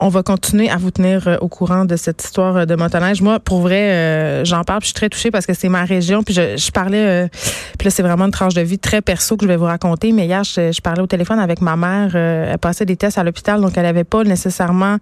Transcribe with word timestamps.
On 0.00 0.08
va 0.08 0.22
continuer 0.22 0.68
à 0.68 0.76
vous 0.76 0.90
tenir 0.90 1.28
euh, 1.28 1.36
au 1.40 1.48
courant 1.48 1.84
de 1.84 1.94
cette 1.96 2.24
histoire 2.24 2.56
euh, 2.56 2.64
de 2.64 2.74
motoneige. 2.74 3.22
Moi, 3.22 3.38
pour 3.38 3.60
vrai, 3.60 3.92
euh, 3.92 4.44
j'en 4.44 4.64
parle, 4.64 4.80
je 4.80 4.86
suis 4.86 4.94
très 4.94 5.08
touchée 5.08 5.30
parce 5.30 5.46
que 5.46 5.54
c'est 5.54 5.68
ma 5.68 5.84
région. 5.84 6.22
Puis 6.22 6.34
je, 6.34 6.70
parlais, 6.72 7.22
là, 7.22 7.90
c'est 7.90 8.02
vraiment 8.02 8.24
une 8.24 8.32
tranche 8.32 8.54
de 8.54 8.62
vie 8.62 8.78
très 8.78 9.00
perso 9.00 9.36
que 9.36 9.44
je 9.44 9.48
vais 9.48 9.56
vous 9.56 9.66
raconter. 9.66 10.12
Mais 10.12 10.26
hier, 10.26 10.42
je, 10.44 10.80
parlais 10.80 11.02
au 11.02 11.06
téléphone 11.06 11.38
avec 11.38 11.60
ma 11.60 11.76
mère. 11.76 12.16
elle 12.16 12.58
passait 12.58 12.84
des 12.84 12.96
tests 12.96 13.18
à 13.18 13.24
l'hôpital, 13.24 13.60
donc 13.60 13.72
elle 13.76 13.84
n'avait 13.84 14.04
pas 14.04 14.24
nécessairement 14.24 14.98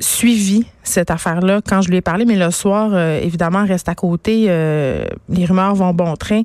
suivi 0.00 0.64
cette 0.82 1.10
affaire-là 1.10 1.60
quand 1.66 1.82
je 1.82 1.90
lui 1.90 1.98
ai 1.98 2.00
parlé. 2.00 2.24
Mais 2.24 2.36
le 2.36 2.50
soir, 2.50 2.96
évidemment, 2.98 3.66
reste 3.66 3.88
à 3.88 3.94
côté. 3.94 4.46
les 4.46 5.44
rumeurs 5.44 5.74
vont 5.74 5.92
bon 5.92 6.16
train 6.16 6.42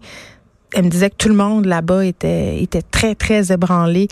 elle 0.74 0.84
me 0.84 0.90
disait 0.90 1.10
que 1.10 1.16
tout 1.16 1.30
le 1.30 1.36
monde 1.36 1.66
là-bas 1.66 2.06
était 2.06 2.82
très, 2.92 3.16
très 3.16 3.52
ébranlé. 3.52 4.10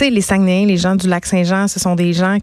Les 0.00 0.20
Saguenayens, 0.20 0.66
les 0.66 0.76
gens 0.76 0.94
du 0.94 1.08
lac 1.08 1.26
Saint-Jean, 1.26 1.66
ce 1.66 1.80
sont 1.80 1.96
des 1.96 2.12
gens 2.12 2.38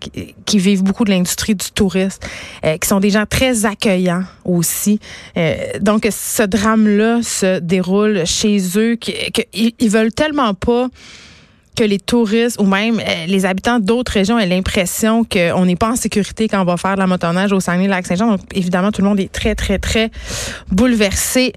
qui, 0.45 0.57
vivent 0.57 0.83
beaucoup 0.83 1.05
de 1.05 1.09
l'industrie 1.09 1.55
du 1.55 1.71
tourisme, 1.71 2.19
euh, 2.65 2.77
qui 2.77 2.87
sont 2.87 2.99
des 2.99 3.09
gens 3.09 3.25
très 3.25 3.65
accueillants 3.65 4.23
aussi. 4.43 4.99
Euh, 5.37 5.55
donc, 5.79 6.07
ce 6.11 6.43
drame-là 6.43 7.21
se 7.23 7.59
déroule 7.59 8.25
chez 8.25 8.59
eux, 8.77 8.95
qu'ils 8.95 9.73
ils 9.79 9.89
veulent 9.89 10.11
tellement 10.13 10.53
pas 10.53 10.89
que 11.75 11.83
les 11.83 11.99
touristes 11.99 12.59
ou 12.59 12.65
même 12.65 12.99
euh, 12.99 13.25
les 13.27 13.45
habitants 13.45 13.79
d'autres 13.79 14.13
régions 14.13 14.39
aient 14.39 14.47
l'impression 14.47 15.23
qu'on 15.23 15.65
n'est 15.65 15.75
pas 15.75 15.91
en 15.91 15.95
sécurité 15.95 16.47
quand 16.47 16.61
on 16.61 16.65
va 16.65 16.77
faire 16.77 16.95
de 16.95 16.99
la 16.99 17.07
motoneige 17.07 17.51
au 17.51 17.59
Saguenay-Lac-Saint-Jean. 17.59 18.31
Donc, 18.31 18.41
évidemment, 18.53 18.91
tout 18.91 19.01
le 19.01 19.07
monde 19.07 19.19
est 19.19 19.31
très, 19.31 19.55
très, 19.55 19.77
très 19.77 20.09
bouleversé 20.71 21.53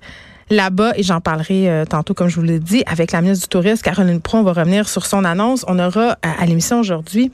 là-bas 0.50 0.92
et 0.96 1.02
j'en 1.02 1.20
parlerai 1.20 1.68
euh, 1.68 1.84
tantôt, 1.84 2.14
comme 2.14 2.28
je 2.28 2.36
vous 2.36 2.42
l'ai 2.42 2.58
dit, 2.58 2.82
avec 2.86 3.12
la 3.12 3.20
ministre 3.20 3.46
du 3.46 3.48
Tourisme, 3.48 3.82
Caroline 3.82 4.20
Pro. 4.20 4.38
On 4.38 4.42
va 4.42 4.52
revenir 4.52 4.88
sur 4.88 5.06
son 5.06 5.24
annonce. 5.24 5.64
On 5.68 5.78
aura 5.78 6.16
à, 6.22 6.46
l'émission 6.46 6.80
aujourd'hui 6.80 7.30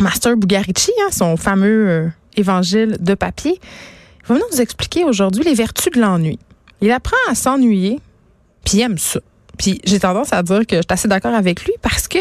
Master 0.00 0.36
Bugarici, 0.36 0.92
hein, 1.02 1.08
son 1.12 1.36
fameux 1.36 1.88
euh, 1.88 2.08
évangile 2.36 2.96
de 3.00 3.14
papier. 3.14 3.60
Il 4.22 4.34
va 4.34 4.40
nous 4.50 4.60
expliquer 4.60 5.04
aujourd'hui 5.04 5.44
les 5.44 5.54
vertus 5.54 5.92
de 5.92 6.00
l'ennui. 6.00 6.38
Il 6.80 6.90
apprend 6.90 7.16
à 7.28 7.34
s'ennuyer, 7.34 8.00
puis 8.64 8.78
il 8.78 8.80
aime 8.82 8.98
ça. 8.98 9.20
Puis 9.58 9.80
j'ai 9.84 10.00
tendance 10.00 10.32
à 10.32 10.42
dire 10.42 10.66
que 10.66 10.76
je 10.76 10.82
suis 10.82 10.86
assez 10.88 11.08
d'accord 11.08 11.34
avec 11.34 11.64
lui 11.64 11.72
parce 11.80 12.08
que 12.08 12.18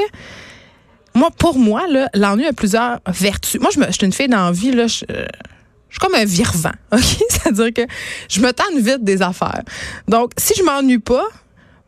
moi, 1.15 1.29
pour 1.31 1.57
moi, 1.57 1.83
l'ennui 2.13 2.45
a 2.45 2.53
plusieurs 2.53 2.99
vertus. 3.07 3.61
Moi, 3.61 3.69
je, 3.73 3.79
me, 3.79 3.85
je 3.87 3.91
suis 3.91 4.05
une 4.05 4.13
fille 4.13 4.27
d'envie, 4.27 4.71
là, 4.71 4.87
je, 4.87 5.05
je 5.93 5.99
suis 5.99 6.07
comme 6.07 6.19
un 6.19 6.25
virvant, 6.25 6.71
OK? 6.91 7.01
C'est-à-dire 7.29 7.71
que 7.71 7.81
je 8.27 8.41
me 8.41 8.51
tanne 8.51 8.79
vite 8.79 9.03
des 9.03 9.21
affaires. 9.21 9.61
Donc, 10.07 10.31
si 10.37 10.53
je 10.57 10.63
m'ennuie 10.63 10.97
pas, 10.97 11.27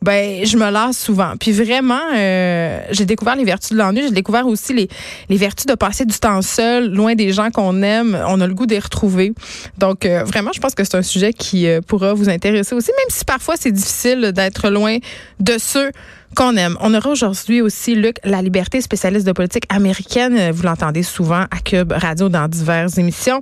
ben 0.02 0.46
je 0.46 0.58
me 0.58 0.70
lasse 0.70 0.98
souvent. 1.00 1.34
Puis 1.40 1.52
vraiment, 1.52 2.00
euh, 2.14 2.80
j'ai 2.92 3.06
découvert 3.06 3.36
les 3.36 3.44
vertus 3.44 3.72
de 3.72 3.78
l'ennui. 3.78 4.04
J'ai 4.04 4.12
découvert 4.12 4.46
aussi 4.46 4.74
les, 4.74 4.88
les 5.30 5.38
vertus 5.38 5.66
de 5.66 5.74
passer 5.74 6.06
du 6.06 6.18
temps 6.18 6.42
seul, 6.42 6.94
loin 6.94 7.16
des 7.16 7.34
gens 7.34 7.50
qu'on 7.50 7.82
aime. 7.82 8.18
On 8.28 8.40
a 8.40 8.48
le 8.48 8.54
goût 8.54 8.68
les 8.70 8.80
retrouver. 8.80 9.34
Donc 9.78 10.06
euh, 10.06 10.24
vraiment, 10.24 10.52
je 10.54 10.60
pense 10.60 10.76
que 10.76 10.84
c'est 10.84 10.96
un 10.96 11.02
sujet 11.02 11.34
qui 11.34 11.68
euh, 11.68 11.82
pourra 11.82 12.14
vous 12.14 12.30
intéresser 12.30 12.76
aussi, 12.76 12.92
même 12.98 13.10
si 13.10 13.26
parfois 13.26 13.56
c'est 13.58 13.72
difficile 13.72 14.32
d'être 14.32 14.70
loin 14.70 14.98
de 15.40 15.58
ceux 15.58 15.92
qu'on 16.36 16.58
aime. 16.58 16.78
On 16.82 16.94
aura 16.94 17.10
aujourd'hui 17.10 17.62
aussi 17.62 17.96
Luc 17.96 18.18
La 18.24 18.42
Liberté, 18.42 18.82
spécialiste 18.82 19.26
de 19.26 19.32
politique 19.32 19.64
américaine. 19.70 20.52
Vous 20.52 20.64
l'entendez 20.64 21.02
souvent 21.02 21.46
à 21.50 21.60
Cube 21.64 21.94
Radio 21.94 22.30
dans 22.30 22.48
diverses 22.48 22.98
émissions. 22.98 23.42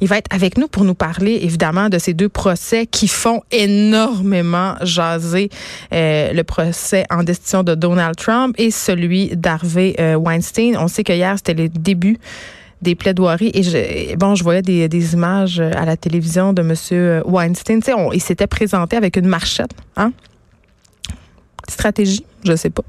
Il 0.00 0.08
va 0.08 0.18
être 0.18 0.26
avec 0.34 0.58
nous 0.58 0.66
pour 0.66 0.84
nous 0.84 0.94
parler 0.94 1.38
évidemment 1.42 1.88
de 1.88 1.98
ces 1.98 2.14
deux 2.14 2.28
procès 2.28 2.86
qui 2.86 3.06
font 3.06 3.42
énormément 3.52 4.74
jaser 4.82 5.50
euh, 5.92 6.01
le 6.32 6.42
procès 6.42 7.04
en 7.10 7.22
destitution 7.22 7.62
de 7.62 7.74
Donald 7.74 8.16
Trump 8.16 8.54
et 8.58 8.70
celui 8.70 9.36
d'Harvey 9.36 9.94
euh, 9.98 10.14
Weinstein. 10.14 10.76
On 10.76 10.88
sait 10.88 11.04
que 11.04 11.12
hier 11.12 11.34
c'était 11.36 11.54
le 11.54 11.68
début 11.68 12.18
des 12.80 12.94
plaidoiries 12.94 13.52
et 13.54 13.62
je, 13.62 14.16
bon 14.16 14.34
je 14.34 14.42
voyais 14.42 14.62
des, 14.62 15.14
images 15.14 15.60
à 15.60 15.84
la 15.84 15.96
télévision 15.96 16.52
de 16.52 16.62
monsieur 16.62 17.22
Weinstein 17.26 17.80
tu 17.80 17.92
sais 17.92 17.96
il 18.12 18.20
s'était 18.20 18.48
présenté 18.48 18.96
avec 18.96 19.16
une 19.16 19.28
marchette 19.28 19.70
hein? 19.96 20.12
Stratégie, 21.68 22.24
je 22.44 22.56
sais 22.56 22.70
pas. 22.70 22.82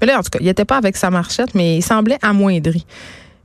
Mais 0.00 0.06
là, 0.06 0.18
en 0.18 0.22
tout 0.22 0.28
cas, 0.30 0.38
il 0.40 0.46
n'était 0.46 0.66
pas 0.66 0.76
avec 0.76 0.96
sa 0.96 1.10
marchette, 1.10 1.54
mais 1.54 1.78
il 1.78 1.82
semblait 1.82 2.18
amoindri. 2.22 2.84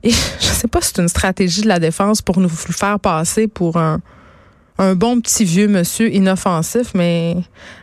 Et 0.02 0.10
je 0.40 0.46
sais 0.46 0.68
pas 0.68 0.80
si 0.80 0.92
c'est 0.94 1.02
une 1.02 1.08
stratégie 1.08 1.62
de 1.62 1.68
la 1.68 1.78
défense 1.78 2.22
pour 2.22 2.38
nous 2.38 2.48
faire 2.48 3.00
passer 3.00 3.48
pour 3.48 3.76
un, 3.78 4.00
un 4.78 4.94
bon 4.94 5.20
petit 5.20 5.44
vieux 5.44 5.68
monsieur 5.68 6.12
inoffensif, 6.12 6.92
mais 6.94 7.36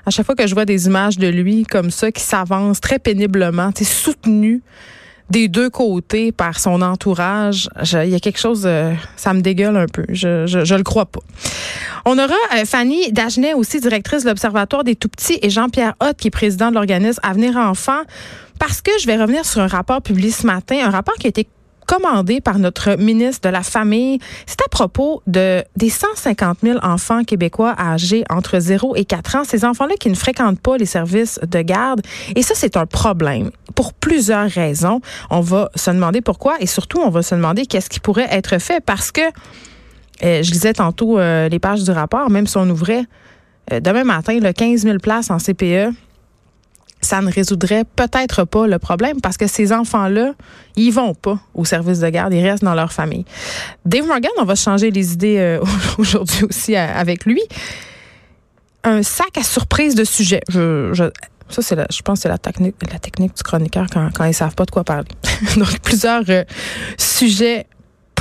à 0.06 0.12
chaque 0.12 0.26
fois 0.26 0.36
que 0.36 0.46
je 0.46 0.54
vois 0.54 0.66
des 0.66 0.88
images 0.88 1.18
de 1.18 1.28
lui 1.28 1.64
comme 1.64 1.90
ça, 1.90 2.12
qui 2.12 2.22
s'avance 2.22 2.82
très 2.82 3.00
péniblement, 3.00 3.72
soutenu 3.82 4.62
des 5.30 5.48
deux 5.48 5.70
côtés 5.70 6.34
par 6.34 6.60
son 6.60 6.82
entourage, 6.82 7.70
il 7.82 8.10
y 8.10 8.16
a 8.16 8.20
quelque 8.20 8.40
chose, 8.40 8.64
euh, 8.66 8.94
ça 9.16 9.34
me 9.34 9.40
dégueule 9.40 9.78
un 9.78 9.86
peu. 9.86 10.04
Je, 10.10 10.76
le 10.76 10.84
crois 10.84 11.06
pas. 11.06 11.22
On 12.04 12.18
aura 12.18 12.36
euh, 12.56 12.66
Fanny 12.66 13.12
Dagenet, 13.14 13.54
aussi 13.54 13.80
directrice 13.80 14.24
de 14.24 14.30
l'Observatoire 14.30 14.84
des 14.84 14.96
Tout-Petits, 14.96 15.40
et 15.42 15.50
Jean-Pierre 15.50 15.94
Hott, 16.02 16.18
qui 16.18 16.28
est 16.28 16.32
président 16.32 16.70
de 16.70 16.76
l'organisme 16.76 17.22
Avenir 17.24 17.56
Enfants, 17.56 18.02
parce 18.60 18.82
que 18.82 18.92
je 19.00 19.08
vais 19.08 19.16
revenir 19.16 19.46
sur 19.46 19.62
un 19.62 19.68
rapport 19.68 20.02
publié 20.02 20.32
ce 20.32 20.46
matin, 20.46 20.78
un 20.84 20.90
rapport 20.90 21.16
qui 21.16 21.28
a 21.28 21.30
été 21.30 21.48
commandé 21.92 22.40
par 22.40 22.58
notre 22.58 22.96
ministre 22.98 23.50
de 23.50 23.54
la 23.54 23.64
Famille. 23.64 24.20
C'est 24.46 24.62
à 24.62 24.70
propos 24.70 25.22
de 25.28 25.62
des 25.76 25.90
150 25.90 26.60
000 26.64 26.80
enfants 26.84 27.26
québécois 27.26 27.76
âgés 27.78 28.24
entre 28.30 28.60
0 28.60 28.96
et 28.96 29.04
4 29.04 29.36
ans. 29.36 29.44
Ces 29.44 29.66
enfants-là 29.66 29.96
qui 30.00 30.10
ne 30.10 30.16
fréquentent 30.16 30.62
pas 30.62 30.78
les 30.78 30.86
services 30.86 31.38
de 31.46 31.62
garde. 31.62 32.02
Et 32.38 32.44
ça, 32.44 32.54
c'est 32.56 32.78
un 32.78 32.86
problème 32.86 33.52
pour 33.76 33.94
plusieurs 33.94 34.50
raisons. 34.50 35.02
On 35.30 35.42
va 35.42 35.70
se 35.76 35.92
demander 35.92 36.22
pourquoi 36.22 36.56
et 36.62 36.66
surtout, 36.66 37.00
on 37.00 37.10
va 37.10 37.24
se 37.24 37.36
demander 37.36 37.66
qu'est-ce 37.66 37.90
qui 37.90 38.00
pourrait 38.00 38.30
être 38.32 38.58
fait 38.62 38.80
parce 38.80 39.12
que, 39.12 39.22
euh, 40.24 40.44
je 40.44 40.52
lisais 40.52 40.74
tantôt 40.74 41.20
euh, 41.20 41.50
les 41.50 41.60
pages 41.60 41.84
du 41.84 41.92
rapport, 41.92 42.30
même 42.30 42.48
si 42.48 42.56
on 42.56 42.70
ouvrait 42.70 43.04
euh, 43.74 43.82
demain 43.82 44.06
matin 44.06 44.40
le 44.40 44.54
15 44.54 44.84
000 44.84 44.98
places 45.00 45.30
en 45.30 45.40
CPE 45.40 45.94
ça 47.02 47.22
ne 47.22 47.32
résoudrait 47.32 47.84
peut-être 47.84 48.46
pas 48.46 48.68
le 48.68 48.80
problème 48.80 49.22
parce 49.22 49.38
que 49.38 49.48
ces 49.48 49.74
enfants-là, 49.74 50.34
ils 50.76 50.92
vont 50.92 51.14
pas 51.14 51.40
au 51.54 51.66
service 51.66 52.00
de 52.00 52.10
garde, 52.10 52.34
ils 52.34 52.44
restent 52.44 52.64
dans 52.64 52.76
leur 52.76 52.94
famille. 52.94 53.26
Dave 53.86 54.06
Morgan, 54.06 54.32
on 54.40 54.46
va 54.46 54.56
changer 54.56 54.92
les 54.92 55.14
idées 55.14 55.38
euh, 55.40 55.60
aujourd'hui 55.98 56.44
aussi 56.44 56.76
euh, 56.76 56.88
avec 56.96 57.26
lui. 57.26 57.42
Un 58.84 59.04
sac 59.04 59.38
à 59.38 59.44
surprise 59.44 59.96
de 59.96 60.04
sujets. 60.04 60.42
Je, 60.50 61.10
ça, 61.50 61.62
c'est 61.62 61.76
je 61.92 62.02
pense 62.02 62.20
que 62.20 62.24
c'est 62.24 62.30
la 62.30 62.38
technique, 62.38 62.76
du 63.36 63.44
chroniqueur 63.44 63.88
quand, 63.92 64.10
quand 64.14 64.24
ils 64.26 64.34
savent 64.34 64.56
pas 64.56 64.66
de 64.66 64.72
quoi 64.72 64.84
parler. 64.84 65.10
Donc, 65.58 65.80
plusieurs 65.80 66.24
euh, 66.30 66.44
sujets 66.98 67.68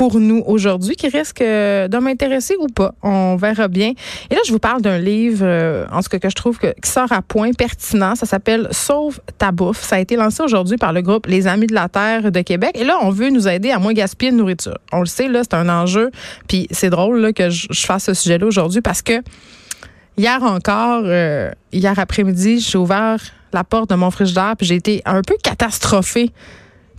pour 0.01 0.19
nous 0.19 0.43
aujourd'hui 0.47 0.97
qui 0.97 1.09
risque 1.09 1.43
euh, 1.43 1.87
de 1.87 1.99
m'intéresser 1.99 2.57
ou 2.59 2.69
pas. 2.69 2.95
On 3.03 3.37
verra 3.37 3.69
bien. 3.69 3.93
Et 4.31 4.35
là, 4.35 4.41
je 4.47 4.51
vous 4.51 4.59
parle 4.59 4.81
d'un 4.81 4.97
livre, 4.97 5.45
euh, 5.45 5.85
en 5.93 6.01
cas 6.01 6.19
que 6.19 6.31
je 6.31 6.35
trouve 6.35 6.57
que, 6.57 6.69
qui 6.69 6.91
sort 6.91 7.13
à 7.13 7.21
point 7.21 7.53
pertinent. 7.53 8.15
Ça 8.15 8.25
s'appelle 8.25 8.69
Sauve 8.71 9.21
ta 9.37 9.53
bouffe. 9.53 9.83
Ça 9.83 9.97
a 9.97 9.99
été 9.99 10.17
lancé 10.17 10.43
aujourd'hui 10.43 10.79
par 10.79 10.95
le 10.95 11.03
groupe 11.03 11.27
Les 11.27 11.47
Amis 11.47 11.67
de 11.67 11.75
la 11.75 11.91
Terre 11.91 12.33
de 12.33 12.41
Québec. 12.41 12.71
Et 12.77 12.85
là, 12.85 12.97
on 13.03 13.11
veut 13.11 13.29
nous 13.29 13.47
aider 13.47 13.73
à 13.73 13.79
moins 13.79 13.93
gaspiller 13.93 14.33
de 14.33 14.39
nourriture. 14.39 14.79
On 14.91 15.01
le 15.01 15.07
sait, 15.07 15.29
là, 15.29 15.43
c'est 15.43 15.53
un 15.53 15.69
enjeu. 15.69 16.11
Puis 16.49 16.67
c'est 16.71 16.89
drôle 16.89 17.21
là, 17.21 17.35
que 17.35 17.51
je, 17.51 17.67
fasse 17.71 18.05
ce 18.05 18.15
sujet-là 18.15 18.47
aujourd'hui 18.47 18.81
parce 18.81 19.03
que 19.03 19.21
hier 20.17 20.43
encore, 20.43 21.03
euh, 21.05 21.51
hier 21.75 21.99
après-midi, 21.99 22.61
j'ai 22.61 22.79
ouvert 22.79 23.21
la 23.53 23.65
porte 23.65 23.91
de 23.91 23.97
mon 23.97 24.11
frigidaire 24.11 24.55
puis 24.57 24.67
j'ai 24.67 24.77
été 24.77 25.03
un 25.05 25.21
peu 25.21 25.37
catastrophée 25.43 26.33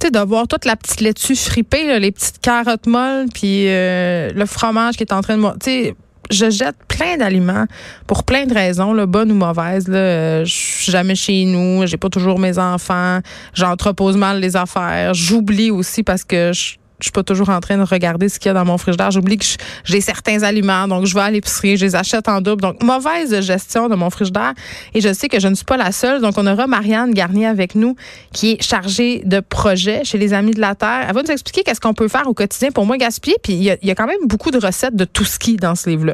de 0.09 0.19
voir 0.19 0.47
toute 0.47 0.65
la 0.65 0.75
petite 0.75 1.01
laitue 1.01 1.35
fripée, 1.35 1.99
les 1.99 2.11
petites 2.11 2.39
carottes 2.39 2.87
molles, 2.87 3.27
puis 3.33 3.67
euh, 3.67 4.29
le 4.33 4.45
fromage 4.45 4.95
qui 4.97 5.03
est 5.03 5.13
en 5.13 5.21
train 5.21 5.37
de... 5.37 5.59
Tu 5.59 5.93
je 6.29 6.49
jette 6.49 6.77
plein 6.87 7.17
d'aliments 7.17 7.65
pour 8.07 8.23
plein 8.23 8.45
de 8.45 8.53
raisons, 8.53 8.93
là, 8.93 9.05
bonnes 9.05 9.31
ou 9.31 9.35
mauvaises. 9.35 9.87
Là. 9.89 10.45
Je 10.45 10.53
suis 10.53 10.91
jamais 10.91 11.15
chez 11.15 11.43
nous, 11.43 11.85
j'ai 11.85 11.97
pas 11.97 12.09
toujours 12.09 12.39
mes 12.39 12.57
enfants, 12.57 13.19
j'entrepose 13.53 14.15
mal 14.15 14.39
les 14.39 14.55
affaires, 14.55 15.13
j'oublie 15.13 15.71
aussi 15.71 16.03
parce 16.03 16.23
que 16.23 16.53
je 16.53 16.75
je 17.01 17.07
suis 17.07 17.11
pas 17.11 17.23
toujours 17.23 17.49
en 17.49 17.59
train 17.59 17.77
de 17.77 17.83
regarder 17.83 18.29
ce 18.29 18.37
qu'il 18.37 18.49
y 18.49 18.51
a 18.51 18.53
dans 18.53 18.65
mon 18.65 18.77
frigidaire. 18.77 19.09
J'oublie 19.09 19.37
que 19.37 19.45
j'ai 19.83 20.01
certains 20.01 20.43
aliments, 20.43 20.87
donc 20.87 21.05
je 21.05 21.15
vais 21.15 21.21
à 21.21 21.31
l'épicerie, 21.31 21.75
je 21.75 21.85
les 21.85 21.95
achète 21.95 22.29
en 22.29 22.41
double. 22.41 22.61
Donc, 22.61 22.83
mauvaise 22.83 23.41
gestion 23.41 23.89
de 23.89 23.95
mon 23.95 24.11
frigidaire. 24.11 24.53
Et 24.93 25.01
je 25.01 25.11
sais 25.11 25.27
que 25.27 25.39
je 25.39 25.47
ne 25.47 25.55
suis 25.55 25.65
pas 25.65 25.77
la 25.77 25.91
seule. 25.91 26.21
Donc, 26.21 26.37
on 26.37 26.45
aura 26.45 26.67
Marianne 26.67 27.11
Garnier 27.11 27.47
avec 27.47 27.73
nous, 27.73 27.95
qui 28.33 28.51
est 28.51 28.61
chargée 28.61 29.23
de 29.25 29.39
projets 29.39 30.03
chez 30.03 30.19
les 30.19 30.33
Amis 30.33 30.51
de 30.51 30.61
la 30.61 30.75
Terre. 30.75 31.05
Elle 31.07 31.15
va 31.15 31.23
nous 31.23 31.31
expliquer 31.31 31.63
qu'est-ce 31.63 31.81
qu'on 31.81 31.95
peut 31.95 32.07
faire 32.07 32.27
au 32.27 32.33
quotidien 32.35 32.71
pour 32.71 32.85
moins 32.85 32.97
gaspiller. 32.97 33.37
Puis, 33.41 33.53
il 33.53 33.63
y, 33.63 33.91
a, 33.91 33.95
quand 33.95 34.07
même 34.07 34.27
beaucoup 34.27 34.51
de 34.51 34.59
recettes 34.63 34.95
de 34.95 35.05
tout 35.05 35.25
ski 35.25 35.57
dans 35.57 35.73
ce 35.73 35.89
livre-là. 35.89 36.13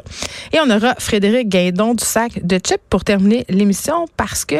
Et 0.52 0.58
on 0.60 0.70
aura 0.70 0.94
Frédéric 0.98 1.48
Guindon 1.48 1.94
du 1.94 2.04
sac 2.04 2.44
de 2.44 2.56
chips 2.56 2.80
pour 2.88 3.04
terminer 3.04 3.44
l'émission 3.50 4.06
parce 4.16 4.46
que, 4.46 4.56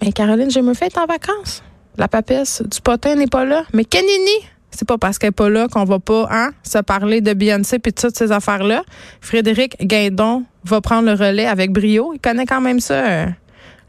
ben, 0.00 0.12
Caroline, 0.12 0.50
je 0.50 0.60
me 0.60 0.74
fais 0.74 0.96
en 0.96 1.06
vacances. 1.06 1.62
La 1.96 2.06
papesse 2.06 2.62
du 2.62 2.80
potin 2.80 3.16
n'est 3.16 3.26
pas 3.26 3.44
là. 3.44 3.64
Mais 3.72 3.84
Kenini, 3.84 4.46
c'est 4.70 4.86
pas 4.86 4.98
parce 4.98 5.18
qu'elle 5.18 5.28
n'est 5.28 5.32
pas 5.32 5.48
là 5.48 5.68
qu'on 5.68 5.84
va 5.84 5.98
pas 5.98 6.28
hein, 6.30 6.50
se 6.62 6.78
parler 6.78 7.20
de 7.20 7.32
Beyoncé 7.32 7.76
et 7.76 7.78
de 7.78 7.90
toutes 7.90 8.16
ces 8.16 8.32
affaires-là. 8.32 8.82
Frédéric 9.20 9.76
Guindon 9.80 10.44
va 10.64 10.80
prendre 10.80 11.06
le 11.06 11.12
relais 11.12 11.46
avec 11.46 11.72
brio. 11.72 12.12
Il 12.14 12.20
connaît 12.20 12.46
quand 12.46 12.60
même 12.60 12.80
ça, 12.80 12.94
euh, 12.94 13.26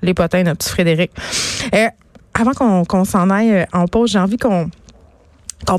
les 0.02 0.14
potins, 0.14 0.44
notre 0.44 0.60
petit 0.60 0.70
Frédéric. 0.70 1.12
Euh, 1.74 1.88
avant 2.34 2.84
qu'on 2.86 3.06
s'en 3.06 3.30
aille 3.30 3.54
euh, 3.54 3.66
en 3.74 3.88
pause, 3.88 4.12
j'ai 4.12 4.20
envie 4.20 4.38
qu'on 4.38 4.70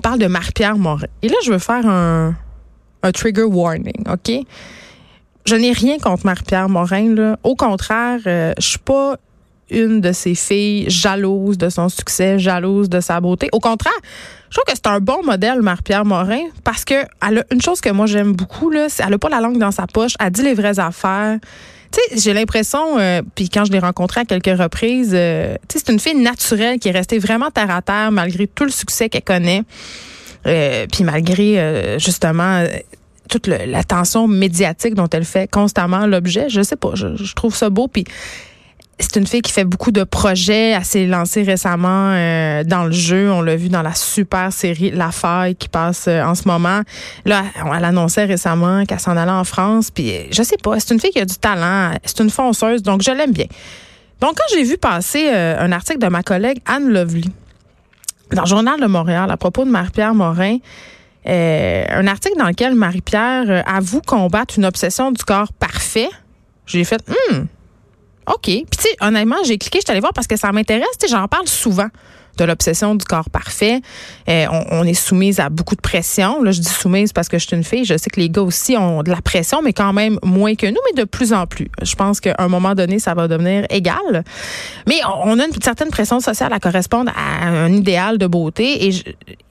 parle 0.00 0.18
de 0.18 0.26
Marie-Pierre 0.26 0.76
Morin. 0.76 1.06
Et 1.22 1.28
là, 1.28 1.36
je 1.44 1.52
veux 1.52 1.58
faire 1.58 1.86
un, 1.86 2.34
trigger 3.14 3.44
warning, 3.44 4.04
OK? 4.12 4.30
Je 5.46 5.54
n'ai 5.54 5.72
rien 5.72 5.98
contre 5.98 6.26
Marie-Pierre 6.26 6.68
Morin. 6.68 7.14
Là. 7.14 7.38
Au 7.42 7.56
contraire, 7.56 8.18
je 8.24 8.52
suis 8.58 8.78
pas 8.78 9.16
une 9.70 10.00
de 10.00 10.12
ses 10.12 10.34
filles 10.34 10.88
jalouse 10.88 11.58
de 11.58 11.68
son 11.68 11.88
succès, 11.88 12.38
jalouse 12.38 12.88
de 12.88 13.00
sa 13.00 13.20
beauté. 13.20 13.48
Au 13.52 13.60
contraire, 13.60 13.92
je 14.50 14.56
trouve 14.56 14.64
que 14.64 14.72
c'est 14.74 14.88
un 14.88 15.00
bon 15.00 15.22
modèle, 15.24 15.62
Marie-Pierre 15.62 16.04
Morin, 16.04 16.42
parce 16.64 16.84
que 16.84 16.94
elle 17.26 17.38
a 17.38 17.44
une 17.52 17.62
chose 17.62 17.80
que 17.80 17.90
moi 17.90 18.06
j'aime 18.06 18.32
beaucoup, 18.32 18.70
là, 18.70 18.88
c'est 18.88 19.04
elle 19.06 19.14
a 19.14 19.18
pas 19.18 19.28
la 19.28 19.40
langue 19.40 19.58
dans 19.58 19.70
sa 19.70 19.86
poche, 19.86 20.14
elle 20.18 20.30
dit 20.30 20.42
les 20.42 20.54
vraies 20.54 20.78
affaires. 20.78 21.38
J'ai 22.14 22.32
l'impression, 22.32 22.98
euh, 22.98 23.20
puis 23.34 23.48
quand 23.48 23.64
je 23.64 23.72
l'ai 23.72 23.80
rencontrée 23.80 24.20
à 24.20 24.24
quelques 24.24 24.58
reprises, 24.58 25.12
euh, 25.12 25.56
c'est 25.68 25.88
une 25.88 25.98
fille 25.98 26.14
naturelle 26.14 26.78
qui 26.78 26.88
est 26.88 26.92
restée 26.92 27.18
vraiment 27.18 27.50
terre 27.50 27.70
à 27.70 27.82
terre 27.82 28.12
malgré 28.12 28.46
tout 28.46 28.64
le 28.64 28.70
succès 28.70 29.08
qu'elle 29.08 29.22
connaît, 29.22 29.62
euh, 30.46 30.86
puis 30.90 31.04
malgré 31.04 31.98
justement 31.98 32.64
toute 33.28 33.46
l'attention 33.46 34.26
médiatique 34.26 34.94
dont 34.94 35.08
elle 35.08 35.24
fait 35.24 35.48
constamment 35.48 36.06
l'objet. 36.06 36.48
Je 36.48 36.62
sais 36.62 36.76
pas, 36.76 36.90
je, 36.94 37.16
je 37.16 37.34
trouve 37.34 37.54
ça 37.54 37.70
beau, 37.70 37.88
c'est 39.00 39.16
une 39.16 39.26
fille 39.26 39.42
qui 39.42 39.52
fait 39.52 39.64
beaucoup 39.64 39.92
de 39.92 40.04
projets. 40.04 40.70
Elle 40.70 40.84
s'est 40.84 41.06
lancée 41.06 41.42
récemment 41.42 42.12
euh, 42.14 42.64
dans 42.64 42.84
le 42.84 42.92
jeu. 42.92 43.30
On 43.30 43.40
l'a 43.40 43.56
vu 43.56 43.68
dans 43.68 43.82
la 43.82 43.94
super 43.94 44.52
série 44.52 44.90
La 44.90 45.10
Faille 45.10 45.56
qui 45.56 45.68
passe 45.68 46.06
euh, 46.08 46.22
en 46.22 46.34
ce 46.34 46.46
moment. 46.46 46.82
Là, 47.24 47.44
elle 47.76 47.84
annonçait 47.84 48.24
récemment 48.24 48.84
qu'elle 48.84 49.00
s'en 49.00 49.16
allait 49.16 49.30
en 49.30 49.44
France. 49.44 49.90
Puis, 49.90 50.10
euh, 50.10 50.22
je 50.30 50.42
sais 50.42 50.56
pas, 50.62 50.78
c'est 50.78 50.92
une 50.94 51.00
fille 51.00 51.10
qui 51.10 51.20
a 51.20 51.24
du 51.24 51.36
talent. 51.36 51.92
C'est 52.04 52.20
une 52.20 52.30
fonceuse, 52.30 52.82
donc 52.82 53.02
je 53.02 53.10
l'aime 53.10 53.32
bien. 53.32 53.46
Donc, 54.20 54.34
quand 54.36 54.54
j'ai 54.54 54.64
vu 54.64 54.76
passer 54.76 55.30
un 55.30 55.72
article 55.72 55.98
de 55.98 56.08
ma 56.08 56.22
collègue 56.22 56.58
Anne 56.66 56.92
Lovely 56.92 57.30
dans 58.32 58.42
le 58.42 58.46
Journal 58.46 58.78
de 58.78 58.86
Montréal 58.86 59.30
à 59.30 59.38
propos 59.38 59.64
de 59.64 59.70
Marie-Pierre 59.70 60.14
Morin, 60.14 60.58
un 61.24 62.06
article 62.06 62.36
dans 62.38 62.48
lequel 62.48 62.74
Marie-Pierre 62.74 63.64
avoue 63.66 64.02
combattre 64.02 64.58
une 64.58 64.66
obsession 64.66 65.10
du 65.10 65.24
corps 65.24 65.54
parfait, 65.54 66.10
j'ai 66.66 66.84
fait, 66.84 67.02
hum, 67.30 67.46
OK. 68.30 68.44
Puis, 68.44 68.64
tu 68.70 68.82
sais, 68.82 68.96
honnêtement, 69.00 69.36
j'ai 69.44 69.58
cliqué, 69.58 69.78
je 69.80 69.86
suis 69.86 69.90
allée 69.90 70.00
voir 70.00 70.12
parce 70.12 70.26
que 70.26 70.36
ça 70.36 70.52
m'intéresse. 70.52 70.86
J'en 71.08 71.28
parle 71.28 71.48
souvent 71.48 71.88
de 72.38 72.44
l'obsession 72.44 72.94
du 72.94 73.04
corps 73.04 73.28
parfait. 73.30 73.80
Euh, 74.28 74.46
on, 74.70 74.84
est 74.84 74.94
soumise 74.94 75.40
à 75.40 75.48
beaucoup 75.48 75.74
de 75.74 75.80
pression. 75.80 76.42
Là, 76.42 76.52
je 76.52 76.60
dis 76.60 76.68
soumise 76.68 77.12
parce 77.12 77.28
que 77.28 77.38
je 77.38 77.46
suis 77.46 77.56
une 77.56 77.64
fille. 77.64 77.84
Je 77.84 77.96
sais 77.96 78.10
que 78.10 78.20
les 78.20 78.30
gars 78.30 78.42
aussi 78.42 78.76
ont 78.76 79.02
de 79.02 79.10
la 79.10 79.20
pression, 79.20 79.62
mais 79.62 79.72
quand 79.72 79.92
même 79.92 80.18
moins 80.24 80.54
que 80.54 80.66
nous, 80.66 80.78
mais 80.86 81.02
de 81.02 81.06
plus 81.06 81.32
en 81.32 81.46
plus. 81.46 81.68
Je 81.82 81.94
pense 81.94 82.20
qu'à 82.20 82.34
un 82.38 82.48
moment 82.48 82.74
donné, 82.74 82.98
ça 82.98 83.14
va 83.14 83.28
devenir 83.28 83.66
égal. 83.70 84.24
Mais 84.86 85.00
on 85.24 85.38
a 85.38 85.46
une 85.46 85.62
certaine 85.62 85.90
pression 85.90 86.20
sociale 86.20 86.52
à 86.52 86.60
correspondre 86.60 87.12
à 87.14 87.46
un 87.46 87.72
idéal 87.72 88.16
de 88.16 88.26
beauté. 88.26 88.88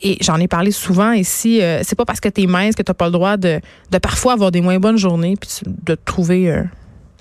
Et, 0.02 0.18
j'en 0.22 0.38
ai 0.38 0.48
parlé 0.48 0.72
souvent 0.72 1.12
ici. 1.12 1.62
Euh, 1.62 1.82
c'est 1.84 1.96
pas 1.96 2.06
parce 2.06 2.20
que 2.20 2.30
tu 2.30 2.44
es 2.44 2.48
mince 2.48 2.76
que 2.76 2.84
tu 2.84 2.94
pas 2.94 3.06
le 3.06 3.12
droit 3.12 3.38
de, 3.38 3.60
de 3.92 3.98
parfois 3.98 4.34
avoir 4.34 4.52
des 4.52 4.62
moins 4.62 4.80
bonnes 4.80 4.98
journées 4.98 5.36
puis 5.40 5.50
de 5.66 5.96
trouver... 5.96 6.52
Euh, 6.52 6.64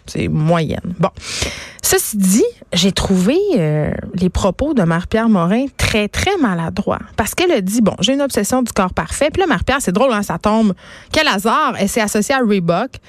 c'est 0.09 0.29
moyenne. 0.29 0.95
Ceci 1.91 2.19
dit, 2.19 2.45
j'ai 2.75 2.93
trouvé 2.93 3.39
euh, 3.57 3.91
les 4.13 4.29
propos 4.29 4.75
de 4.75 4.83
Marie-Pierre 4.83 5.31
Morin 5.31 5.65
très, 5.79 6.07
très 6.07 6.37
maladroits. 6.37 6.99
Parce 7.17 7.35
qu'elle 7.35 7.51
a 7.51 7.63
dit, 7.63 7.81
bon, 7.81 7.95
j'ai 8.01 8.13
une 8.13 8.21
obsession 8.21 8.61
du 8.61 8.71
corps 8.73 8.93
parfait. 8.93 9.31
Puis 9.33 9.41
là, 9.41 9.47
Marie-Pierre, 9.47 9.79
c'est 9.81 9.93
drôle, 9.93 10.13
hein, 10.13 10.23
ça 10.23 10.37
tombe. 10.37 10.75
Quel 11.13 11.27
hasard! 11.27 11.77
Elle 11.79 11.89
s'est 11.89 12.03
associée 12.03 12.35
à 12.35 12.41
Reebok 12.41 13.01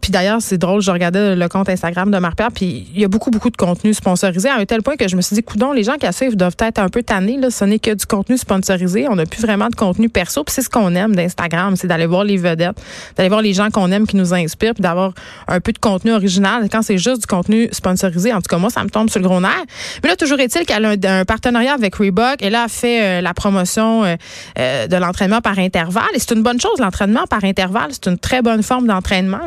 puis 0.00 0.10
d'ailleurs, 0.10 0.42
c'est 0.42 0.58
drôle, 0.58 0.80
je 0.80 0.90
regardais 0.90 1.36
le 1.36 1.48
compte 1.48 1.68
Instagram 1.68 2.10
de 2.10 2.18
Marc 2.18 2.32
puis 2.54 2.88
il 2.94 3.00
y 3.00 3.04
a 3.04 3.08
beaucoup, 3.08 3.30
beaucoup 3.30 3.50
de 3.50 3.56
contenu 3.56 3.94
sponsorisé 3.94 4.48
à 4.48 4.56
un 4.56 4.64
tel 4.64 4.82
point 4.82 4.96
que 4.96 5.06
je 5.06 5.14
me 5.14 5.20
suis 5.20 5.36
dit, 5.36 5.42
coudon, 5.42 5.72
les 5.72 5.84
gens 5.84 5.94
qui 5.94 6.06
la 6.06 6.12
suivent 6.12 6.36
doivent 6.36 6.56
être 6.58 6.78
un 6.78 6.88
peu 6.88 7.02
tannés. 7.02 7.36
Là. 7.36 7.50
Ce 7.50 7.64
n'est 7.64 7.78
que 7.78 7.92
du 7.92 8.06
contenu 8.06 8.38
sponsorisé. 8.38 9.06
On 9.08 9.16
n'a 9.16 9.26
plus 9.26 9.42
vraiment 9.42 9.68
de 9.68 9.76
contenu 9.76 10.08
perso. 10.08 10.42
Puis 10.42 10.54
c'est 10.54 10.62
ce 10.62 10.70
qu'on 10.70 10.94
aime 10.94 11.14
d'Instagram, 11.14 11.76
c'est 11.76 11.86
d'aller 11.86 12.06
voir 12.06 12.24
les 12.24 12.38
vedettes, 12.38 12.80
d'aller 13.16 13.28
voir 13.28 13.42
les 13.42 13.52
gens 13.52 13.70
qu'on 13.70 13.92
aime 13.92 14.06
qui 14.06 14.16
nous 14.16 14.34
inspirent, 14.34 14.74
puis 14.74 14.82
d'avoir 14.82 15.12
un 15.46 15.60
peu 15.60 15.72
de 15.72 15.78
contenu 15.78 16.12
original. 16.12 16.68
Quand 16.70 16.82
c'est 16.82 16.98
juste 16.98 17.20
du 17.20 17.26
contenu 17.26 17.68
sponsorisé, 17.70 17.91
en 17.92 18.40
tout 18.40 18.48
cas, 18.48 18.58
moi, 18.58 18.70
ça 18.70 18.82
me 18.84 18.90
tombe 18.90 19.10
sur 19.10 19.20
le 19.20 19.26
gros 19.26 19.40
nerf. 19.40 19.64
Mais 20.02 20.08
là, 20.08 20.16
toujours 20.16 20.40
est-il 20.40 20.66
qu'elle 20.66 20.84
a 20.84 20.90
un, 20.90 21.24
partenariat 21.24 21.74
avec 21.74 21.94
Reebok 21.96 22.42
et 22.42 22.50
là, 22.50 22.64
elle 22.64 22.70
fait 22.70 23.02
euh, 23.02 23.20
la 23.20 23.34
promotion 23.34 24.04
euh, 24.04 24.16
euh, 24.58 24.86
de 24.86 24.96
l'entraînement 24.96 25.40
par 25.40 25.58
intervalle. 25.58 26.04
Et 26.14 26.18
c'est 26.18 26.32
une 26.32 26.42
bonne 26.42 26.60
chose, 26.60 26.78
l'entraînement 26.78 27.26
par 27.26 27.44
intervalle. 27.44 27.90
C'est 27.90 28.08
une 28.08 28.18
très 28.18 28.42
bonne 28.42 28.62
forme 28.62 28.86
d'entraînement. 28.86 29.40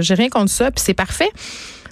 J'ai 0.00 0.14
rien 0.14 0.28
contre 0.28 0.50
ça, 0.50 0.70
puis 0.70 0.82
c'est 0.84 0.94
parfait. 0.94 1.30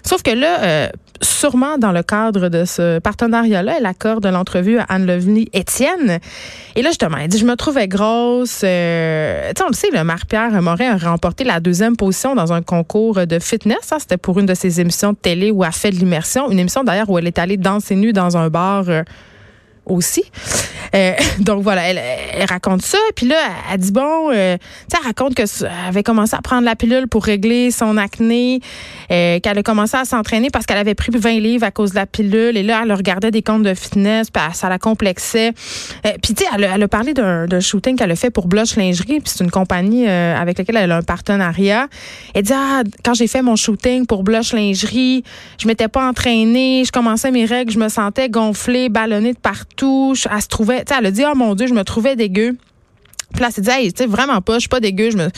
Sauf 0.02 0.22
que 0.22 0.30
là, 0.30 0.62
euh, 0.62 0.88
sûrement 1.22 1.78
dans 1.78 1.92
le 1.92 2.02
cadre 2.02 2.48
de 2.48 2.64
ce 2.64 2.98
partenariat-là, 2.98 3.74
elle 3.78 3.86
accorde 3.86 4.26
l'entrevue 4.26 4.78
à 4.78 4.84
Anne 4.88 5.06
Lovely 5.06 5.48
Étienne. 5.52 6.18
Et 6.76 6.82
là, 6.82 6.90
justement, 6.90 7.18
elle 7.18 7.28
dit, 7.28 7.38
je 7.38 7.46
me 7.46 7.56
trouvais 7.56 7.88
grosse. 7.88 8.62
Euh, 8.64 9.52
tu 9.54 9.62
sais, 9.62 9.68
le 9.68 9.74
sait, 9.74 9.90
le 9.92 10.04
Marie-Pierre 10.04 10.62
Morin 10.62 10.92
a 10.92 11.10
remporté 11.10 11.44
la 11.44 11.60
deuxième 11.60 11.96
position 11.96 12.34
dans 12.34 12.52
un 12.52 12.62
concours 12.62 13.26
de 13.26 13.38
fitness. 13.38 13.92
Hein. 13.92 13.98
C'était 14.00 14.16
pour 14.16 14.38
une 14.38 14.46
de 14.46 14.54
ses 14.54 14.80
émissions 14.80 15.12
de 15.12 15.18
télé 15.18 15.50
où 15.50 15.64
elle 15.64 15.72
fait 15.72 15.90
de 15.90 15.96
l'immersion. 15.96 16.50
Une 16.50 16.58
émission 16.58 16.84
d'ailleurs 16.84 17.10
où 17.10 17.18
elle 17.18 17.26
est 17.26 17.38
allée 17.38 17.56
danser 17.56 17.96
nue 17.96 18.12
dans 18.12 18.36
un 18.36 18.48
bar 18.48 18.84
aussi. 19.90 20.24
Euh, 20.94 21.12
donc 21.40 21.62
voilà, 21.62 21.82
elle, 21.88 22.46
raconte 22.48 22.82
ça. 22.82 22.98
Puis 23.14 23.26
là, 23.26 23.36
elle 23.72 23.78
dit 23.78 23.92
bon, 23.92 24.30
euh, 24.32 24.56
tu 24.90 24.96
elle 24.98 25.06
raconte 25.06 25.34
que 25.34 25.42
avait 25.88 26.02
commencé 26.02 26.34
à 26.34 26.42
prendre 26.42 26.64
la 26.64 26.76
pilule 26.76 27.08
pour 27.08 27.24
régler 27.24 27.70
son 27.70 27.96
acné, 27.96 28.60
euh, 29.10 29.38
qu'elle 29.40 29.58
a 29.58 29.62
commencé 29.62 29.96
à 29.96 30.04
s'entraîner 30.04 30.50
parce 30.50 30.66
qu'elle 30.66 30.78
avait 30.78 30.94
pris 30.94 31.12
20 31.14 31.40
livres 31.40 31.64
à 31.64 31.70
cause 31.70 31.90
de 31.90 31.96
la 31.96 32.06
pilule. 32.06 32.56
Et 32.56 32.62
là, 32.62 32.80
elle 32.84 32.92
regardait 32.92 33.30
des 33.30 33.42
comptes 33.42 33.62
de 33.62 33.74
fitness, 33.74 34.30
puis 34.30 34.42
ça 34.52 34.68
la 34.68 34.78
complexait. 34.78 35.52
puis 36.22 36.34
tu 36.34 36.44
sais, 36.44 36.50
elle, 36.54 36.82
a 36.82 36.88
parlé 36.88 37.14
d'un 37.14 37.60
shooting 37.60 37.96
qu'elle 37.96 38.10
a 38.10 38.16
fait 38.16 38.30
pour 38.30 38.46
Blush 38.46 38.76
Lingerie, 38.76 39.20
puis 39.20 39.32
c'est 39.34 39.44
une 39.44 39.50
compagnie 39.50 40.08
avec 40.08 40.58
laquelle 40.58 40.76
elle 40.76 40.92
a 40.92 40.96
un 40.98 41.02
partenariat. 41.02 41.88
Elle 42.34 42.42
dit 42.42 42.52
ah, 42.54 42.82
quand 43.04 43.14
j'ai 43.14 43.26
fait 43.26 43.42
mon 43.42 43.56
shooting 43.56 44.06
pour 44.06 44.22
Blush 44.22 44.52
Lingerie, 44.52 45.24
je 45.58 45.66
m'étais 45.66 45.88
pas 45.88 46.08
entraînée, 46.08 46.84
je 46.84 46.92
commençais 46.92 47.30
mes 47.30 47.44
règles, 47.44 47.72
je 47.72 47.78
me 47.78 47.88
sentais 47.88 48.28
gonflée, 48.28 48.88
ballonnée 48.88 49.32
de 49.32 49.38
partout. 49.38 49.79
Elle 49.82 50.42
se 50.42 50.48
trouvait 50.48 50.84
elle 50.96 51.06
a 51.06 51.10
dit, 51.10 51.24
oh 51.26 51.34
mon 51.34 51.54
Dieu, 51.54 51.66
je 51.66 51.74
me 51.74 51.84
trouvais 51.84 52.16
dégueu. 52.16 52.56
Puis 53.32 53.40
là, 53.40 53.48
elle 53.48 53.52
s'est 53.52 53.60
dit, 53.60 53.70
hey, 53.70 53.92
tu 53.92 54.02
sais, 54.02 54.08
vraiment 54.08 54.40
pas, 54.40 54.54
je 54.54 54.60
suis 54.60 54.68
pas 54.68 54.80
dégueu, 54.80 55.10
je 55.10 55.16
me, 55.16 55.28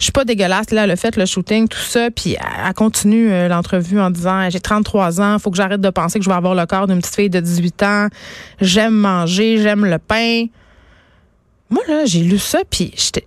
je 0.00 0.04
suis 0.04 0.12
pas 0.12 0.24
dégueulasse. 0.24 0.70
Là, 0.70 0.82
a 0.82 0.96
fait 0.96 1.16
le 1.16 1.26
shooting, 1.26 1.68
tout 1.68 1.78
ça. 1.78 2.10
Puis 2.10 2.36
elle 2.66 2.74
continue 2.74 3.30
euh, 3.30 3.48
l'entrevue 3.48 4.00
en 4.00 4.10
disant 4.10 4.48
J'ai 4.48 4.58
33 4.58 5.20
ans, 5.20 5.38
faut 5.38 5.50
que 5.50 5.58
j'arrête 5.58 5.80
de 5.80 5.90
penser 5.90 6.18
que 6.18 6.24
je 6.24 6.30
vais 6.30 6.36
avoir 6.36 6.54
le 6.54 6.66
corps 6.66 6.86
d'une 6.86 6.98
petite 7.00 7.14
fille 7.14 7.30
de 7.30 7.38
18 7.38 7.82
ans. 7.82 8.08
J'aime 8.60 8.94
manger, 8.94 9.58
j'aime 9.58 9.84
le 9.84 9.98
pain. 9.98 10.46
Moi, 11.68 11.82
là, 11.86 12.06
j'ai 12.06 12.20
lu 12.20 12.38
ça, 12.38 12.60
puis 12.68 12.92
j'étais. 12.96 13.26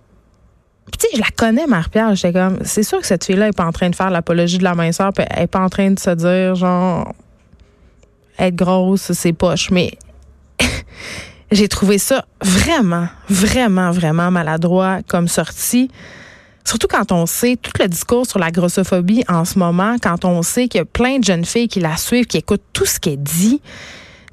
tu 0.92 0.98
sais, 0.98 1.08
je 1.14 1.20
la 1.20 1.30
connais, 1.34 1.66
Marie-Pierre. 1.66 2.14
J'étais 2.16 2.32
comme 2.32 2.58
C'est 2.64 2.82
sûr 2.82 3.00
que 3.00 3.06
cette 3.06 3.24
fille-là 3.24 3.48
est 3.48 3.56
pas 3.56 3.64
en 3.64 3.72
train 3.72 3.88
de 3.88 3.94
faire 3.94 4.10
l'apologie 4.10 4.58
de 4.58 4.64
la 4.64 4.74
minceur, 4.74 5.12
puis 5.12 5.24
elle 5.30 5.44
est 5.44 5.46
pas 5.46 5.60
en 5.60 5.68
train 5.68 5.92
de 5.92 5.98
se 5.98 6.10
dire, 6.10 6.56
genre, 6.56 7.14
être 8.36 8.56
grosse, 8.56 9.12
c'est 9.12 9.32
poche. 9.32 9.70
Mais 9.70 9.92
j'ai 11.50 11.68
trouvé 11.68 11.98
ça 11.98 12.24
vraiment, 12.42 13.08
vraiment, 13.28 13.90
vraiment 13.90 14.30
maladroit 14.30 14.98
comme 15.06 15.28
sortie. 15.28 15.90
Surtout 16.64 16.88
quand 16.88 17.12
on 17.12 17.26
sait 17.26 17.56
tout 17.60 17.72
le 17.78 17.88
discours 17.88 18.26
sur 18.26 18.38
la 18.38 18.50
grossophobie 18.50 19.22
en 19.28 19.44
ce 19.44 19.58
moment, 19.58 19.96
quand 20.02 20.24
on 20.24 20.42
sait 20.42 20.66
qu'il 20.66 20.78
y 20.78 20.82
a 20.82 20.86
plein 20.86 21.18
de 21.18 21.24
jeunes 21.24 21.44
filles 21.44 21.68
qui 21.68 21.80
la 21.80 21.96
suivent, 21.96 22.26
qui 22.26 22.38
écoutent 22.38 22.64
tout 22.72 22.86
ce 22.86 22.98
qu'elle 22.98 23.22
dit. 23.22 23.60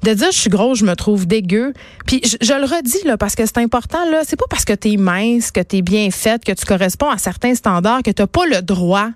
De 0.02 0.14
dire 0.14 0.32
je 0.32 0.38
suis 0.38 0.50
grosse, 0.50 0.78
je 0.78 0.84
me 0.84 0.96
trouve 0.96 1.26
dégueu. 1.26 1.74
Puis 2.06 2.22
je, 2.24 2.54
le 2.54 2.64
redis 2.64 3.04
là 3.04 3.16
parce 3.16 3.36
que 3.36 3.46
c'est 3.46 3.58
important 3.58 4.04
là, 4.10 4.22
c'est 4.26 4.36
pas 4.36 4.46
parce 4.50 4.64
que 4.64 4.72
tu 4.72 4.92
es 4.92 4.96
mince, 4.96 5.52
que 5.52 5.60
tu 5.60 5.76
es 5.76 5.82
bien 5.82 6.10
faite, 6.10 6.42
que 6.44 6.50
tu 6.50 6.64
corresponds 6.64 7.10
à 7.10 7.18
certains 7.18 7.54
standards 7.54 8.02
que 8.02 8.10
tu 8.10 8.26
pas 8.26 8.46
le 8.46 8.62
droit 8.62 9.10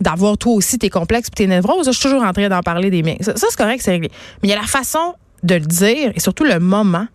d'avoir 0.00 0.38
toi 0.38 0.52
aussi 0.52 0.78
tes 0.78 0.90
complexes 0.90 1.26
et 1.28 1.34
tes 1.34 1.46
névroses. 1.48 1.86
Je 1.86 1.92
suis 1.92 2.02
toujours 2.02 2.22
en 2.22 2.32
train 2.32 2.48
d'en 2.48 2.60
parler 2.60 2.90
des 2.90 3.02
miens. 3.02 3.16
Ça, 3.20 3.34
ça 3.34 3.48
c'est 3.50 3.56
correct, 3.56 3.80
c'est 3.82 3.90
réglé. 3.90 4.12
Mais 4.42 4.48
il 4.48 4.52
y 4.52 4.54
a 4.54 4.60
la 4.60 4.66
façon 4.66 5.14
de 5.42 5.54
le 5.54 5.60
dire 5.60 6.12
et 6.14 6.20
surtout 6.20 6.44
le 6.44 6.58
moment 6.58 7.06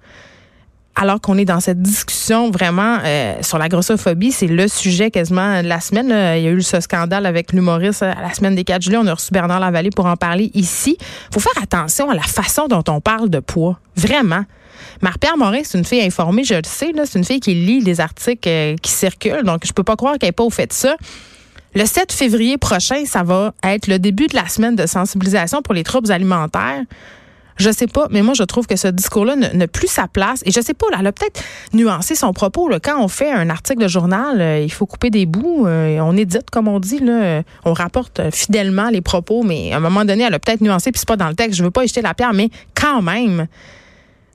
alors 0.96 1.20
qu'on 1.20 1.38
est 1.40 1.46
dans 1.46 1.60
cette 1.60 1.82
discussion 1.82 2.52
vraiment 2.52 3.00
euh, 3.04 3.38
sur 3.42 3.58
la 3.58 3.68
grossophobie, 3.68 4.32
c'est 4.32 4.48
le 4.48 4.68
sujet 4.68 5.10
quasiment 5.10 5.64
de 5.64 5.68
la 5.68 5.80
semaine. 5.80 6.10
Il 6.38 6.44
y 6.44 6.48
a 6.48 6.52
eu 6.52 6.62
ce 6.62 6.80
scandale 6.82 7.26
avec 7.26 7.52
l'humoriste 7.52 8.04
à 8.04 8.22
la 8.22 8.32
semaine 8.32 8.54
des 8.54 8.64
4 8.64 8.82
juillet. 8.82 9.00
On 9.02 9.08
a 9.08 9.14
reçu 9.16 9.32
Bernard 9.32 9.60
Lavallée 9.60 9.90
pour 9.90 10.06
en 10.06 10.16
parler 10.16 10.52
ici. 10.54 10.98
faut 11.34 11.40
faire 11.40 11.64
attention 11.64 12.12
à 12.12 12.14
la 12.14 12.22
façon 12.22 12.68
dont 12.68 12.84
on 12.90 13.02
parle 13.02 13.32
de 13.32 13.40
poids. 13.40 13.80
Vraiment. 13.96 14.46
Marie-Pierre 15.02 15.38
Morin, 15.38 15.62
c'est 15.64 15.78
une 15.78 15.86
fille 15.86 16.02
informée, 16.02 16.44
je 16.44 16.54
le 16.54 16.62
sais. 16.64 16.92
C'est 17.06 17.18
une 17.18 17.26
fille 17.26 17.40
qui 17.40 17.56
lit 17.56 17.82
les 17.82 18.00
articles 18.00 18.48
euh, 18.48 18.76
qui 18.82 18.92
circulent. 18.92 19.44
Donc, 19.44 19.66
je 19.66 19.74
peux 19.74 19.84
pas 19.84 19.96
croire 19.96 20.18
qu'elle 20.20 20.30
n'ait 20.30 20.34
pas 20.34 20.44
au 20.44 20.50
fait 20.50 20.68
de 20.68 20.74
ça. 20.74 20.96
Le 21.76 21.86
7 21.86 22.12
février 22.12 22.58
prochain, 22.60 23.04
ça 23.06 23.24
va 23.24 23.54
être 23.64 23.88
le 23.88 23.98
début 23.98 24.28
de 24.28 24.36
la 24.36 24.48
semaine 24.48 24.76
de 24.76 24.86
sensibilisation 24.86 25.64
pour 25.64 25.74
les 25.74 25.84
troubles 25.84 26.12
alimentaires. 26.12 26.84
Je 27.58 27.72
sais 27.72 27.88
pas, 27.88 28.08
mais 28.10 28.22
moi, 28.22 28.34
je 28.34 28.44
trouve 28.44 28.68
que 28.68 28.76
ce 28.76 28.88
discours-là 28.88 29.36
n'a 29.36 29.68
plus 29.68 29.88
sa 29.88 30.08
place. 30.08 30.42
Et 30.46 30.52
je 30.52 30.60
sais 30.62 30.74
pas, 30.74 30.88
elle 30.98 31.08
a 31.08 31.12
peut-être 31.12 31.42
nuancé 31.74 32.16
son 32.16 32.34
propos. 32.34 32.70
Quand 32.84 33.02
on 33.02 33.08
fait 33.08 33.32
un 33.32 33.50
article 33.50 33.82
de 33.82 33.88
journal, 33.88 34.42
euh, 34.42 34.60
il 34.60 34.72
faut 34.72 34.86
couper 34.86 35.10
des 35.10 35.26
bouts. 35.26 35.68
Euh, 35.68 36.00
on 36.00 36.18
édite, 36.18 36.50
comme 36.52 36.68
on 36.68 36.80
dit. 36.80 37.00
Là, 37.00 37.42
on 37.66 37.74
rapporte 37.74 38.22
fidèlement 38.32 38.90
les 38.90 39.02
propos, 39.02 39.44
mais 39.44 39.72
à 39.74 39.78
un 39.78 39.80
moment 39.80 40.06
donné, 40.06 40.24
elle 40.24 40.34
a 40.34 40.40
peut-être 40.40 40.62
nuancé, 40.62 40.92
puis 40.92 41.00
c'est 41.00 41.08
pas 41.08 41.18
dans 41.18 41.30
le 41.30 41.36
texte. 41.36 41.58
Je 41.58 41.64
veux 41.64 41.72
pas 41.72 41.86
jeter 41.86 42.02
la 42.02 42.14
pierre, 42.14 42.34
mais 42.34 42.50
quand 42.76 43.02
même, 43.02 43.48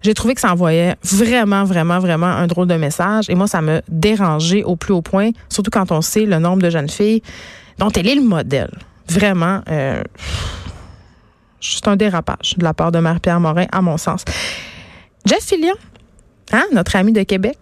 j'ai 0.03 0.15
trouvé 0.15 0.35
que 0.35 0.41
ça 0.41 0.53
envoyait 0.53 0.97
vraiment, 1.03 1.65
vraiment, 1.65 1.99
vraiment 1.99 2.27
un 2.27 2.47
drôle 2.47 2.67
de 2.67 2.75
message. 2.75 3.29
Et 3.29 3.35
moi, 3.35 3.47
ça 3.47 3.61
me 3.61 3.83
dérangeait 3.89 4.63
au 4.63 4.77
plus 4.77 4.93
haut 4.93 5.03
point, 5.03 5.31
surtout 5.49 5.71
quand 5.71 5.91
on 5.91 6.01
sait 6.01 6.25
le 6.25 6.39
nombre 6.39 6.63
de 6.63 6.71
jeunes 6.71 6.89
filles 6.89 7.23
dont 7.79 7.91
elle 7.91 8.09
est 8.09 8.15
le 8.15 8.23
modèle. 8.23 8.71
Vraiment. 9.09 9.61
Euh, 9.69 10.03
juste 11.61 11.89
un 11.89 11.97
dérapage 11.97 12.55
de 12.57 12.65
la 12.65 12.75
part 12.75 12.93
de 12.93 12.99
Marie-Pierre 12.99 13.41
Morin, 13.41 13.67
à 13.73 13.81
mon 13.81 13.97
sens. 13.97 14.25
Jeff 15.25 15.45
Fillion, 15.45 15.75
hein, 16.53 16.65
notre 16.73 16.97
ami 16.97 17.13
de 17.13 17.23
Québec. 17.23 17.59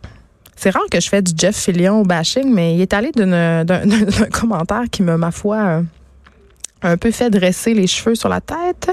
C'est 0.55 0.71
rare 0.71 0.87
que 0.91 1.00
je 1.00 1.09
fais 1.09 1.21
du 1.21 1.33
Jeff 1.37 1.57
Fillion 1.57 2.00
au 2.00 2.05
bashing, 2.05 2.53
mais 2.53 2.75
il 2.75 2.81
est 2.81 2.95
allé 2.95 3.12
d'un 3.15 3.65
commentaire 4.33 4.85
qui 4.91 5.03
me, 5.03 5.17
ma 5.17 5.31
foi, 5.31 5.57
euh, 5.57 5.83
un 6.83 6.97
peu 6.97 7.11
fait 7.11 7.30
dresser 7.30 7.75
les 7.75 7.87
cheveux 7.87 8.14
sur 8.14 8.28
la 8.28 8.40
tête. 8.40 8.90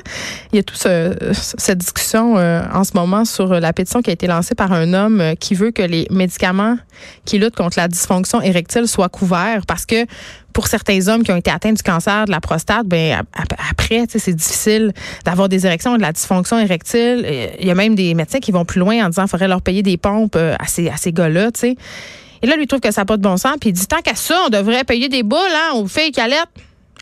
Il 0.52 0.56
y 0.56 0.60
a 0.60 0.64
toute 0.64 0.78
cette 0.78 1.78
discussion 1.78 2.38
euh, 2.38 2.62
en 2.74 2.84
ce 2.84 2.94
moment 2.94 3.26
sur 3.26 3.48
la 3.48 3.74
pétition 3.74 4.02
qui 4.02 4.10
a 4.10 4.14
été 4.14 4.28
lancée 4.28 4.56
par 4.56 4.72
un 4.72 4.94
homme 4.94 5.22
euh, 5.22 5.36
qui 5.36 5.54
veut 5.54 5.72
que 5.72 5.82
les 5.82 6.08
médicaments 6.10 6.78
qui 7.26 7.40
luttent 7.40 7.56
contre 7.56 7.78
la 7.78 7.88
dysfonction 7.88 8.42
érectile 8.42 8.88
soient 8.88 9.10
couverts 9.10 9.66
parce 9.68 9.86
que 9.86 10.06
pour 10.54 10.68
certains 10.68 11.08
hommes 11.08 11.24
qui 11.24 11.32
ont 11.32 11.36
été 11.36 11.52
atteints 11.52 11.74
du 11.74 11.82
cancer 11.82 12.26
de 12.26 12.32
la 12.32 12.40
prostate, 12.40 12.86
ben 12.86 13.24
après, 13.70 14.06
c'est 14.08 14.34
difficile 14.34 14.94
d'avoir 15.26 15.50
des 15.50 15.66
érections 15.66 15.98
de 15.98 16.02
la 16.02 16.12
dysfonction 16.12 16.60
érectile. 16.60 17.26
Il 17.60 17.66
y 17.66 17.72
a 17.72 17.76
même 17.76 17.96
des 17.96 18.14
médecins 18.14 18.40
qui 18.40 18.52
vont 18.52 18.64
plus 18.64 18.80
loin 18.80 19.04
en 19.04 19.10
disant 19.10 19.24
qu'il 19.24 19.32
faudrait 19.32 19.48
leur 19.48 19.64
payer 19.64 19.82
des 19.82 19.98
pompes 19.98 20.36
euh, 20.36 20.56
à 20.60 20.68
ces, 20.68 20.90
à 20.90 20.98
ces 20.98 21.12
gars-là, 21.12 21.50
Et 21.64 22.48
là, 22.48 22.56
lui 22.56 22.68
trouve 22.68 22.82
que 22.82 22.92
ça 22.92 23.02
n'a 23.02 23.06
pas 23.06 23.18
de 23.18 23.24
bon 23.24 23.36
sens. 23.36 23.56
Puis 23.60 23.72
il 23.72 23.74
dit, 23.74 23.88
tant 23.88 24.02
qu'à 24.02 24.16
ça, 24.16 24.40
on 24.46 24.50
devrait 24.50 24.84
payer 24.84 25.10
des 25.10 25.24
boules 25.24 25.40
hein, 25.40 25.74
aux 25.76 25.88
filles 25.88 26.12
qui. 26.12 26.22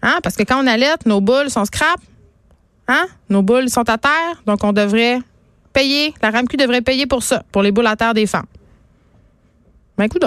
Hein? 0.02 0.20
Parce 0.24 0.36
que 0.36 0.44
quand 0.44 0.64
on 0.64 0.68
allait, 0.68 0.94
nos 1.06 1.22
boules 1.22 1.50
sont 1.50 1.66
scrap. 1.66 2.00
Hein? 2.88 3.06
Nos 3.30 3.42
boules 3.42 3.70
sont 3.70 3.88
à 3.90 3.98
terre. 3.98 4.42
Donc, 4.46 4.64
on 4.64 4.74
devrait 4.74 5.20
payer. 5.74 6.14
La 6.22 6.32
RAMQ 6.32 6.58
devrait 6.58 6.82
payer 6.82 7.06
pour 7.06 7.24
ça, 7.24 7.44
pour 7.52 7.62
les 7.62 7.72
boules 7.72 7.88
à 7.88 7.96
terre 7.96 8.14
des 8.14 8.26
femmes. 8.26 8.48
Ben, 9.98 10.06
écoute. 10.06 10.24